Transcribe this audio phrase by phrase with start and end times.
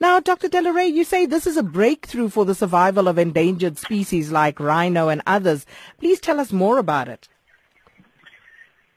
[0.00, 0.48] Now, Dr.
[0.48, 4.30] de la Rey, you say this is a breakthrough for the survival of endangered species
[4.30, 5.64] like rhino and others.
[5.98, 7.28] Please tell us more about it.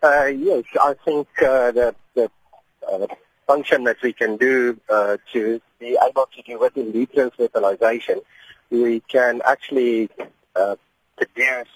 [0.03, 2.31] Uh, yes, I think uh, that the
[2.91, 3.07] uh,
[3.47, 8.21] function that we can do uh, to be able to do with in vitro fertilization,
[8.69, 10.09] we can actually
[10.55, 10.75] uh,
[11.17, 11.67] produce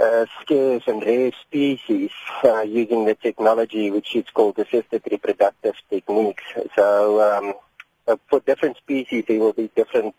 [0.00, 2.10] uh, scarce and rare species
[2.44, 6.44] uh, using the technology which is called assisted reproductive techniques.
[6.76, 7.54] So um,
[8.06, 10.14] uh, for different species, there will be different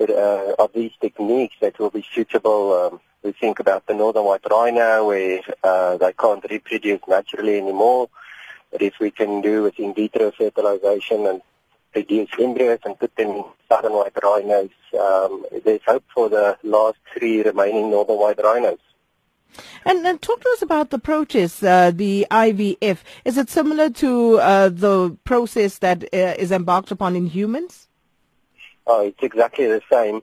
[0.00, 2.72] uh, of these techniques that will be suitable.
[2.72, 8.08] Um, we think about the northern white rhino where uh, they can't reproduce naturally anymore.
[8.72, 11.42] But if we can do with in vitro fertilization and
[11.92, 16.98] produce embryos and put them in southern white rhinos, um, there's hope for the last
[17.14, 18.78] three remaining northern white rhinos.
[19.84, 22.98] And, and, talk to us about the process, uh, the IVF.
[23.24, 27.88] Is it similar to uh, the process that uh, is embarked upon in humans?
[28.86, 30.16] Oh, it's exactly the same.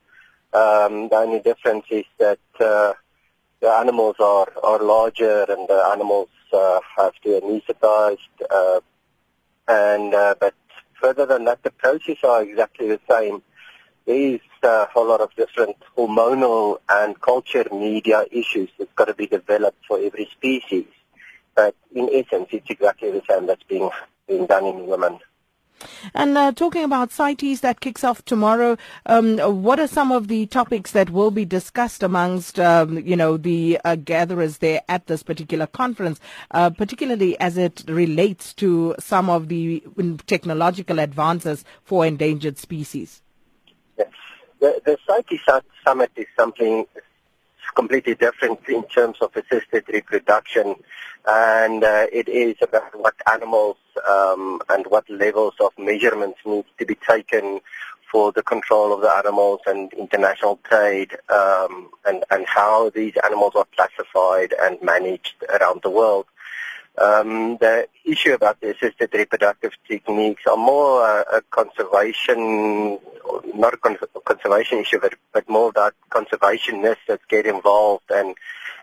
[0.53, 2.93] Um, the only difference is that uh,
[3.61, 8.17] the animals are, are larger and the animals uh, have to anesthetize.
[8.49, 8.79] Uh,
[9.67, 10.55] and but
[10.99, 13.41] further than that, the processes are exactly the same
[14.09, 19.13] there is a whole lot of different hormonal and culture media issues that's got to
[19.13, 20.85] be developed for every species.
[21.55, 23.91] But in essence, it's exactly the same that's being,
[24.27, 25.19] being done in women.
[26.15, 30.47] And uh, talking about CITES that kicks off tomorrow, um, what are some of the
[30.47, 35.21] topics that will be discussed amongst, um, you know, the uh, gatherers there at this
[35.21, 42.03] particular conference, uh, particularly as it relates to some of the mm, technological advances for
[42.07, 43.21] endangered species?
[44.59, 46.85] The, the CITES Summit is something
[47.75, 50.75] completely different in terms of assisted reproduction,
[51.27, 53.77] and uh, it is about what animals
[54.09, 57.59] um, and what levels of measurements need to be taken
[58.11, 63.53] for the control of the animals and international trade, um, and, and how these animals
[63.55, 66.25] are classified and managed around the world.
[66.99, 72.99] Um, the issue about the assisted reproductive techniques are more uh, a conservation,
[73.55, 73.77] not a
[74.25, 78.35] conservation issue, but, but more about conservationists that get involved and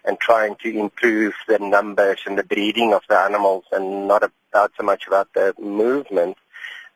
[0.07, 4.71] and trying to improve the numbers and the breeding of the animals, and not about
[4.79, 6.37] so much about the movement.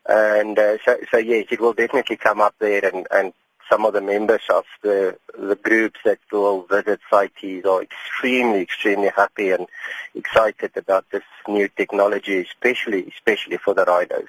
[0.08, 3.32] And uh, so, so yes, it will definitely come up there, and, and
[3.70, 9.10] some of the members of the the groups that will visit CITES are extremely, extremely
[9.16, 9.66] happy and
[10.14, 14.28] excited about this new technology, especially especially for the riders.